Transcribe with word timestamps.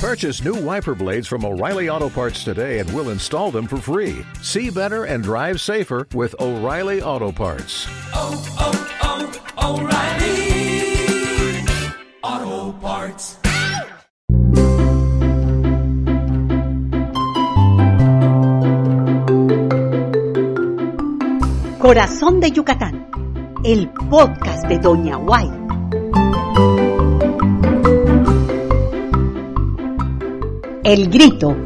Purchase 0.00 0.42
new 0.42 0.54
wiper 0.54 0.94
blades 0.94 1.28
from 1.28 1.44
O'Reilly 1.44 1.90
Auto 1.90 2.08
Parts 2.08 2.42
today 2.42 2.78
and 2.78 2.90
we'll 2.94 3.10
install 3.10 3.50
them 3.50 3.66
for 3.66 3.76
free. 3.76 4.24
See 4.40 4.70
better 4.70 5.04
and 5.04 5.22
drive 5.22 5.60
safer 5.60 6.08
with 6.14 6.34
O'Reilly 6.40 7.02
Auto 7.02 7.30
Parts. 7.30 7.86
oh, 8.14 8.42
oh, 8.58 9.52
oh, 9.60 9.76
O'Reilly 9.76 11.66
Auto 12.48 12.72
Parts. 12.80 13.36
Corazón 21.78 22.40
de 22.40 22.50
Yucatán, 22.52 23.06
el 23.64 23.90
podcast 24.08 24.66
de 24.66 24.78
Doña 24.78 25.16
Guay. 25.22 25.59
El 30.90 31.08
grito. 31.08 31.56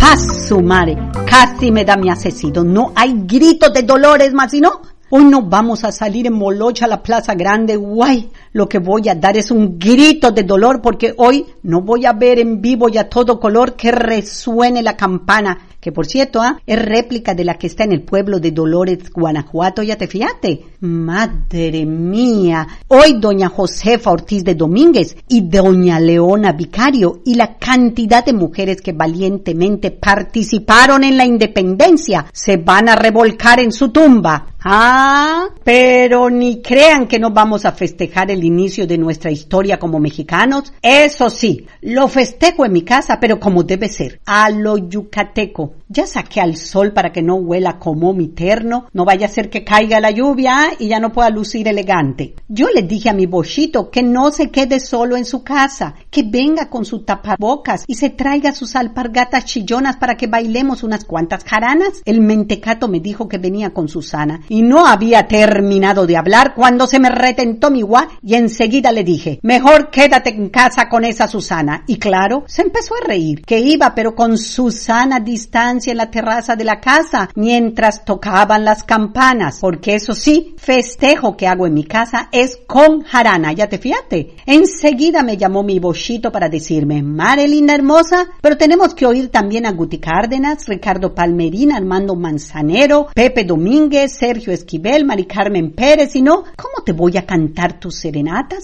Paz 0.00 0.48
su 0.48 0.60
madre, 0.60 0.98
casi 1.24 1.70
me 1.70 1.84
da 1.84 1.96
mi 1.96 2.10
asesino. 2.10 2.64
No 2.64 2.90
hay 2.96 3.14
gritos 3.24 3.72
de 3.72 3.84
dolores 3.84 4.34
más, 4.34 4.50
sino 4.50 4.80
Hoy 5.10 5.24
no 5.24 5.40
vamos 5.40 5.84
a 5.84 5.92
salir 5.92 6.26
en 6.26 6.34
Molocha 6.34 6.84
a 6.84 6.88
la 6.88 7.02
Plaza 7.02 7.34
Grande, 7.34 7.76
guay. 7.76 8.28
Lo 8.52 8.68
que 8.68 8.78
voy 8.78 9.08
a 9.08 9.14
dar 9.14 9.36
es 9.36 9.50
un 9.50 9.78
grito 9.78 10.30
de 10.30 10.42
dolor 10.42 10.80
porque 10.82 11.14
hoy 11.16 11.46
no 11.62 11.82
voy 11.82 12.06
a 12.06 12.12
ver 12.12 12.38
en 12.38 12.60
vivo 12.60 12.88
y 12.88 12.98
a 12.98 13.08
todo 13.08 13.38
color 13.40 13.74
que 13.76 13.92
resuene 13.92 14.82
la 14.82 14.96
campana. 14.96 15.58
Que 15.80 15.92
por 15.92 16.06
cierto, 16.06 16.42
¿ah? 16.42 16.60
es 16.66 16.84
réplica 16.84 17.34
de 17.34 17.44
la 17.44 17.54
que 17.54 17.68
está 17.68 17.84
en 17.84 17.92
el 17.92 18.02
pueblo 18.02 18.40
de 18.40 18.50
Dolores, 18.50 19.10
Guanajuato, 19.12 19.82
ya 19.82 19.96
te 19.96 20.08
fijaste. 20.08 20.64
Madre 20.80 21.86
mía. 21.86 22.66
Hoy 22.88 23.18
doña 23.20 23.48
Josefa 23.48 24.10
Ortiz 24.10 24.42
de 24.42 24.56
Domínguez 24.56 25.16
y 25.28 25.42
doña 25.42 26.00
Leona 26.00 26.50
Vicario 26.50 27.20
y 27.24 27.36
la 27.36 27.58
cantidad 27.58 28.24
de 28.24 28.32
mujeres 28.32 28.80
que 28.80 28.92
valientemente 28.92 29.92
participaron 29.92 31.04
en 31.04 31.16
la 31.16 31.24
independencia 31.24 32.26
se 32.32 32.56
van 32.56 32.88
a 32.88 32.96
revolcar 32.96 33.60
en 33.60 33.70
su 33.70 33.90
tumba. 33.90 34.54
Ah, 34.64 35.46
pero 35.62 36.28
ni 36.28 36.60
crean 36.60 37.06
que 37.06 37.20
no 37.20 37.30
vamos 37.30 37.64
a 37.64 37.72
festejar 37.72 38.32
inicio 38.44 38.86
de 38.86 38.98
nuestra 38.98 39.30
historia 39.30 39.78
como 39.78 39.98
mexicanos. 39.98 40.72
Eso 40.82 41.30
sí, 41.30 41.66
lo 41.80 42.08
festejo 42.08 42.64
en 42.64 42.72
mi 42.72 42.82
casa, 42.82 43.18
pero 43.20 43.38
como 43.40 43.62
debe 43.62 43.88
ser, 43.88 44.20
a 44.26 44.50
lo 44.50 44.76
yucateco. 44.76 45.74
Ya 45.88 46.06
saqué 46.06 46.40
al 46.40 46.56
sol 46.56 46.92
para 46.92 47.12
que 47.12 47.22
no 47.22 47.36
huela 47.36 47.78
como 47.78 48.12
mi 48.12 48.28
terno, 48.28 48.86
no 48.92 49.04
vaya 49.04 49.26
a 49.26 49.30
ser 49.30 49.48
que 49.48 49.64
caiga 49.64 50.00
la 50.00 50.10
lluvia 50.10 50.72
y 50.78 50.88
ya 50.88 51.00
no 51.00 51.12
pueda 51.12 51.30
lucir 51.30 51.66
elegante. 51.68 52.34
Yo 52.48 52.68
le 52.68 52.82
dije 52.82 53.08
a 53.08 53.14
mi 53.14 53.26
bochito 53.26 53.90
que 53.90 54.02
no 54.02 54.30
se 54.30 54.50
quede 54.50 54.80
solo 54.80 55.16
en 55.16 55.24
su 55.24 55.42
casa, 55.42 55.94
que 56.10 56.22
venga 56.22 56.68
con 56.68 56.84
su 56.84 57.04
tapabocas 57.04 57.84
y 57.86 57.94
se 57.94 58.10
traiga 58.10 58.52
sus 58.52 58.76
alpargatas 58.76 59.44
chillonas 59.44 59.96
para 59.96 60.16
que 60.16 60.26
bailemos 60.26 60.82
unas 60.82 61.04
cuantas 61.04 61.44
jaranas. 61.44 62.02
El 62.04 62.20
mentecato 62.20 62.88
me 62.88 63.00
dijo 63.00 63.28
que 63.28 63.38
venía 63.38 63.70
con 63.70 63.88
Susana 63.88 64.40
y 64.48 64.62
no 64.62 64.86
había 64.86 65.26
terminado 65.26 66.06
de 66.06 66.16
hablar 66.16 66.54
cuando 66.54 66.86
se 66.86 66.98
me 66.98 67.10
retentó 67.10 67.70
mi 67.70 67.82
gua 67.82 68.08
y 68.28 68.34
enseguida 68.34 68.92
le 68.92 69.04
dije, 69.04 69.40
mejor 69.42 69.88
quédate 69.90 70.28
en 70.28 70.50
casa 70.50 70.90
con 70.90 71.02
esa 71.02 71.26
Susana. 71.26 71.84
Y 71.86 71.96
claro, 71.96 72.44
se 72.46 72.60
empezó 72.60 72.94
a 72.94 73.06
reír, 73.06 73.40
que 73.40 73.58
iba 73.58 73.94
pero 73.94 74.14
con 74.14 74.36
Susana 74.36 75.16
a 75.16 75.20
distancia 75.20 75.92
en 75.92 75.96
la 75.96 76.10
terraza 76.10 76.54
de 76.54 76.64
la 76.64 76.78
casa 76.78 77.30
mientras 77.36 78.04
tocaban 78.04 78.66
las 78.66 78.82
campanas, 78.82 79.60
porque 79.62 79.94
eso 79.94 80.12
sí, 80.12 80.54
festejo 80.58 81.38
que 81.38 81.46
hago 81.46 81.66
en 81.66 81.72
mi 81.72 81.84
casa 81.84 82.28
es 82.30 82.58
con 82.66 83.00
jarana, 83.00 83.54
ya 83.54 83.66
te 83.70 83.78
fíjate. 83.78 84.34
Enseguida 84.44 85.22
me 85.22 85.38
llamó 85.38 85.62
mi 85.62 85.78
bochito 85.78 86.30
para 86.30 86.50
decirme, 86.50 87.02
Marilyn 87.02 87.70
hermosa, 87.70 88.26
pero 88.42 88.58
tenemos 88.58 88.92
que 88.92 89.06
oír 89.06 89.30
también 89.30 89.64
a 89.64 89.72
Guti 89.72 90.00
Cárdenas, 90.00 90.66
Ricardo 90.66 91.14
Palmerín, 91.14 91.72
Armando 91.72 92.14
Manzanero, 92.14 93.06
Pepe 93.14 93.44
Domínguez, 93.44 94.12
Sergio 94.12 94.52
Esquivel, 94.52 95.06
Mari 95.06 95.24
Carmen 95.24 95.72
Pérez, 95.72 96.14
y 96.14 96.20
no, 96.20 96.44
¿cómo 96.56 96.84
te 96.84 96.92
voy 96.92 97.16
a 97.16 97.24
cantar 97.24 97.80
tus 97.80 98.04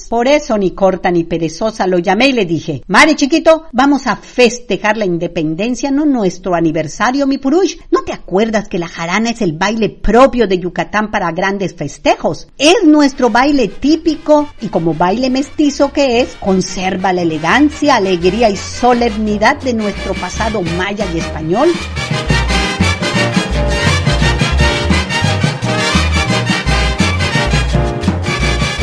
Por 0.08 0.28
eso 0.28 0.58
ni 0.58 0.72
corta 0.72 1.10
ni 1.10 1.24
perezosa 1.24 1.86
lo 1.86 1.98
llamé 1.98 2.28
y 2.28 2.32
le 2.32 2.44
dije, 2.44 2.82
Mari 2.86 3.14
chiquito, 3.14 3.64
vamos 3.72 4.06
a 4.06 4.16
festejar 4.16 4.96
la 4.96 5.04
independencia, 5.04 5.90
no 5.90 6.04
nuestro 6.04 6.54
aniversario, 6.54 7.26
mi 7.26 7.38
purush. 7.38 7.76
¿No 7.90 8.02
te 8.02 8.12
acuerdas 8.12 8.68
que 8.68 8.78
la 8.78 8.88
jarana 8.88 9.30
es 9.30 9.42
el 9.42 9.52
baile 9.52 9.88
propio 9.88 10.46
de 10.46 10.58
Yucatán 10.58 11.10
para 11.10 11.32
grandes 11.32 11.74
festejos? 11.74 12.48
Es 12.58 12.84
nuestro 12.84 13.30
baile 13.30 13.68
típico 13.68 14.48
y 14.60 14.68
como 14.68 14.94
baile 14.94 15.30
mestizo 15.30 15.92
que 15.92 16.20
es, 16.20 16.36
conserva 16.40 17.12
la 17.12 17.22
elegancia, 17.22 17.96
alegría 17.96 18.50
y 18.50 18.56
solemnidad 18.56 19.60
de 19.60 19.74
nuestro 19.74 20.14
pasado 20.14 20.62
maya 20.62 21.06
y 21.14 21.18
español. 21.18 21.68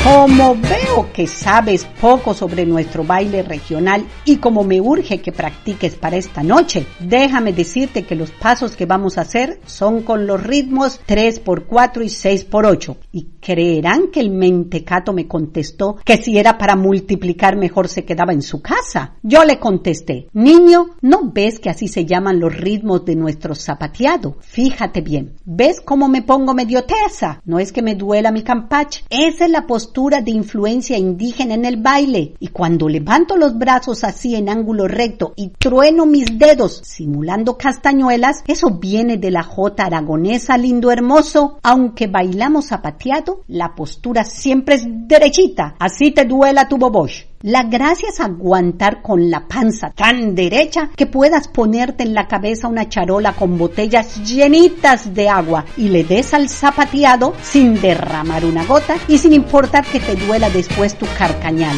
Como 0.03 0.55
veo 0.55 1.13
que 1.13 1.27
sabes 1.27 1.85
poco 1.85 2.33
sobre 2.33 2.65
nuestro 2.65 3.03
baile 3.03 3.43
regional 3.43 4.03
y 4.25 4.37
como 4.37 4.63
me 4.63 4.81
urge 4.81 5.21
que 5.21 5.31
practiques 5.31 5.93
para 5.93 6.17
esta 6.17 6.41
noche, 6.41 6.87
déjame 6.99 7.53
decirte 7.53 8.03
que 8.03 8.15
los 8.15 8.31
pasos 8.31 8.75
que 8.75 8.87
vamos 8.87 9.19
a 9.19 9.21
hacer 9.21 9.59
son 9.67 10.01
con 10.01 10.25
los 10.25 10.41
ritmos 10.41 10.99
3x4 11.07 12.03
y 12.03 12.07
6x8. 12.07 12.97
Y 13.11 13.27
creerán 13.41 14.11
que 14.11 14.19
el 14.21 14.29
mentecato 14.29 15.11
me 15.11 15.27
contestó 15.27 15.97
que 16.05 16.17
si 16.17 16.37
era 16.37 16.57
para 16.57 16.75
multiplicar 16.75 17.57
mejor 17.57 17.87
se 17.87 18.05
quedaba 18.05 18.33
en 18.33 18.41
su 18.41 18.61
casa. 18.61 19.15
Yo 19.23 19.43
le 19.43 19.59
contesté, 19.59 20.27
niño, 20.33 20.91
¿no 21.01 21.31
ves 21.33 21.59
que 21.59 21.69
así 21.69 21.87
se 21.87 22.05
llaman 22.05 22.39
los 22.39 22.55
ritmos 22.55 23.03
de 23.03 23.15
nuestro 23.15 23.55
zapateado? 23.55 24.37
Fíjate 24.41 25.01
bien, 25.01 25.33
¿ves 25.43 25.81
cómo 25.81 26.07
me 26.07 26.21
pongo 26.21 26.53
medio 26.53 26.83
tesa? 26.83 27.41
No 27.45 27.59
es 27.59 27.71
que 27.71 27.81
me 27.81 27.95
duela 27.95 28.31
mi 28.31 28.43
campache, 28.43 29.03
esa 29.09 29.45
es 29.45 29.51
la 29.51 29.67
postura 29.67 30.21
de 30.21 30.31
influencia 30.31 30.97
indígena 30.97 31.55
en 31.55 31.65
el 31.65 31.77
baile. 31.77 32.35
Y 32.39 32.49
cuando 32.49 32.87
levanto 32.87 33.37
los 33.37 33.57
brazos 33.57 34.03
así 34.03 34.35
en 34.35 34.49
ángulo 34.49 34.87
recto 34.87 35.33
y 35.35 35.49
trueno 35.49 36.05
mis 36.05 36.37
dedos 36.37 36.81
simulando 36.83 37.57
castañuelas, 37.57 38.43
eso 38.47 38.71
viene 38.79 39.17
de 39.17 39.31
la 39.31 39.43
jota 39.43 39.85
aragonesa 39.85 40.57
lindo 40.57 40.91
hermoso. 40.91 41.59
Aunque 41.63 42.07
bailamos 42.07 42.67
zapateado, 42.67 43.30
la 43.47 43.75
postura 43.75 44.23
siempre 44.23 44.75
es 44.75 44.83
derechita. 44.87 45.75
Así 45.79 46.11
te 46.11 46.25
duela 46.25 46.67
tu 46.67 46.77
bobosh. 46.77 47.23
La 47.41 47.63
gracia 47.63 48.09
es 48.09 48.19
aguantar 48.19 49.01
con 49.01 49.31
la 49.31 49.47
panza 49.47 49.89
tan 49.89 50.35
derecha 50.35 50.89
que 50.95 51.07
puedas 51.07 51.47
ponerte 51.47 52.03
en 52.03 52.13
la 52.13 52.27
cabeza 52.27 52.67
una 52.67 52.87
charola 52.87 53.33
con 53.33 53.57
botellas 53.57 54.23
llenitas 54.23 55.13
de 55.15 55.27
agua 55.27 55.65
y 55.75 55.89
le 55.89 56.03
des 56.03 56.33
al 56.35 56.49
zapateado 56.49 57.33
sin 57.41 57.81
derramar 57.81 58.45
una 58.45 58.63
gota 58.65 58.95
y 59.07 59.17
sin 59.17 59.33
importar 59.33 59.85
que 59.85 59.99
te 59.99 60.15
duela 60.15 60.51
después 60.51 60.95
tu 60.95 61.07
carcañal. 61.17 61.75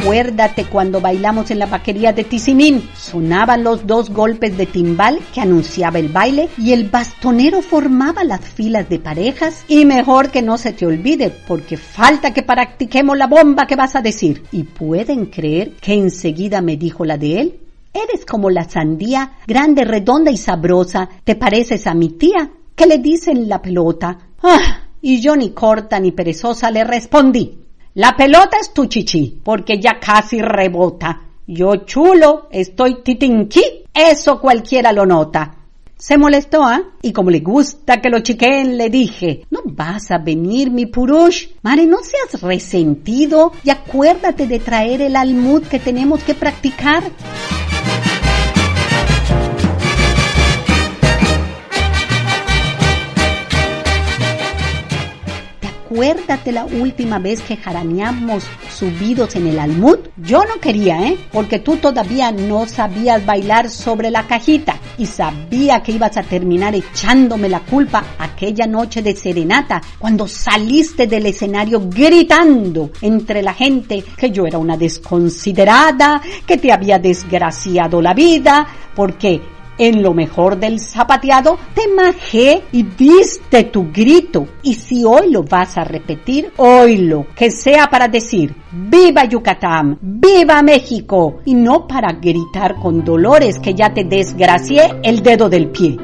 Acuérdate 0.00 0.64
cuando 0.64 1.02
bailamos 1.02 1.50
en 1.50 1.58
la 1.58 1.66
vaquería 1.66 2.14
de 2.14 2.24
Tizimín. 2.24 2.88
Sonaban 2.96 3.62
los 3.62 3.86
dos 3.86 4.08
golpes 4.08 4.56
de 4.56 4.64
timbal 4.64 5.18
que 5.34 5.42
anunciaba 5.42 5.98
el 5.98 6.08
baile 6.08 6.48
y 6.56 6.72
el 6.72 6.88
bastonero 6.88 7.60
formaba 7.60 8.24
las 8.24 8.40
filas 8.40 8.88
de 8.88 8.98
parejas. 8.98 9.62
Y 9.68 9.84
mejor 9.84 10.30
que 10.30 10.40
no 10.40 10.56
se 10.56 10.72
te 10.72 10.86
olvide 10.86 11.30
porque 11.46 11.76
falta 11.76 12.32
que 12.32 12.42
practiquemos 12.42 13.18
la 13.18 13.26
bomba 13.26 13.66
que 13.66 13.76
vas 13.76 13.94
a 13.94 14.00
decir. 14.00 14.42
Y 14.52 14.62
pueden 14.62 15.26
creer 15.26 15.72
que 15.72 15.92
enseguida 15.92 16.62
me 16.62 16.78
dijo 16.78 17.04
la 17.04 17.18
de 17.18 17.38
él. 17.38 17.60
Eres 17.92 18.24
como 18.24 18.48
la 18.48 18.64
sandía, 18.64 19.32
grande, 19.46 19.84
redonda 19.84 20.30
y 20.30 20.38
sabrosa. 20.38 21.10
¿Te 21.24 21.36
pareces 21.36 21.86
a 21.86 21.92
mi 21.92 22.08
tía? 22.08 22.50
¿Qué 22.74 22.86
le 22.86 22.96
dicen 22.96 23.50
la 23.50 23.60
pelota? 23.60 24.16
Ah, 24.42 24.80
y 25.02 25.20
yo 25.20 25.36
ni 25.36 25.50
corta 25.50 26.00
ni 26.00 26.12
perezosa 26.12 26.70
le 26.70 26.84
respondí. 26.84 27.59
La 27.94 28.16
pelota 28.16 28.56
es 28.60 28.72
tu 28.72 28.86
chichi, 28.86 29.40
porque 29.42 29.80
ya 29.80 29.98
casi 29.98 30.40
rebota. 30.40 31.22
Yo 31.44 31.74
chulo, 31.84 32.46
estoy 32.52 33.02
titinqui, 33.02 33.62
eso 33.92 34.40
cualquiera 34.40 34.92
lo 34.92 35.04
nota. 35.04 35.56
Se 35.96 36.16
molestó, 36.16 36.62
¿ah? 36.62 36.82
Y 37.02 37.12
como 37.12 37.30
le 37.30 37.40
gusta 37.40 38.00
que 38.00 38.08
lo 38.08 38.20
chiquen, 38.20 38.78
le 38.78 38.90
dije, 38.90 39.44
no 39.50 39.62
vas 39.64 40.12
a 40.12 40.18
venir, 40.18 40.70
mi 40.70 40.86
purush. 40.86 41.48
Mare, 41.62 41.84
no 41.84 41.98
seas 42.02 42.40
resentido 42.40 43.50
y 43.64 43.70
acuérdate 43.70 44.46
de 44.46 44.60
traer 44.60 45.02
el 45.02 45.16
almud 45.16 45.64
que 45.64 45.80
tenemos 45.80 46.22
que 46.22 46.34
practicar. 46.34 47.02
Acuérdate 56.00 56.50
la 56.50 56.64
última 56.64 57.18
vez 57.18 57.42
que 57.42 57.58
jaraneamos 57.58 58.44
subidos 58.74 59.36
en 59.36 59.48
el 59.48 59.58
almud. 59.58 59.98
Yo 60.16 60.42
no 60.46 60.58
quería, 60.58 60.98
¿eh? 61.06 61.18
Porque 61.30 61.58
tú 61.58 61.76
todavía 61.76 62.32
no 62.32 62.66
sabías 62.66 63.26
bailar 63.26 63.68
sobre 63.68 64.10
la 64.10 64.26
cajita 64.26 64.78
y 64.96 65.04
sabía 65.04 65.82
que 65.82 65.92
ibas 65.92 66.16
a 66.16 66.22
terminar 66.22 66.74
echándome 66.74 67.50
la 67.50 67.60
culpa 67.60 68.02
aquella 68.18 68.66
noche 68.66 69.02
de 69.02 69.14
serenata 69.14 69.82
cuando 69.98 70.26
saliste 70.26 71.06
del 71.06 71.26
escenario 71.26 71.82
gritando 71.90 72.92
entre 73.02 73.42
la 73.42 73.52
gente 73.52 74.02
que 74.16 74.30
yo 74.30 74.46
era 74.46 74.56
una 74.56 74.78
desconsiderada, 74.78 76.22
que 76.46 76.56
te 76.56 76.72
había 76.72 76.98
desgraciado 76.98 78.00
la 78.00 78.14
vida, 78.14 78.66
porque 78.96 79.42
en 79.78 80.02
lo 80.02 80.14
mejor 80.14 80.58
del 80.58 80.80
zapateado, 80.80 81.58
te 81.74 81.88
majé 81.88 82.62
y 82.72 82.82
diste 82.82 83.64
tu 83.64 83.90
grito. 83.92 84.46
Y 84.62 84.74
si 84.74 85.04
hoy 85.04 85.30
lo 85.30 85.42
vas 85.42 85.78
a 85.78 85.84
repetir, 85.84 86.52
oílo, 86.56 87.26
que 87.34 87.50
sea 87.50 87.88
para 87.88 88.08
decir, 88.08 88.54
¡Viva 88.72 89.24
Yucatán! 89.24 89.98
¡Viva 90.00 90.62
México! 90.62 91.40
Y 91.44 91.54
no 91.54 91.88
para 91.88 92.12
gritar 92.12 92.76
con 92.76 93.04
dolores 93.04 93.58
que 93.58 93.74
ya 93.74 93.92
te 93.92 94.04
desgracié 94.04 95.00
el 95.02 95.22
dedo 95.22 95.48
del 95.48 95.70
pie. 95.70 95.96